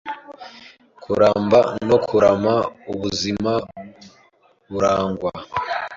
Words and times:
kuramba 1.03 1.59
no 1.87 1.97
kurama; 2.07 2.55
ubuzima 2.91 3.53
burangwa 4.71 5.31